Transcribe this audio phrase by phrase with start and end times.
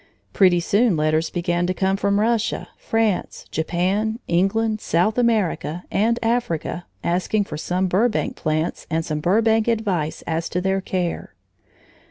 [0.33, 6.87] Pretty soon letters began to come from Russia, France, Japan, England, South America, and Africa,
[7.03, 11.35] asking for some Burbank plants and some Burbank advice as to their care.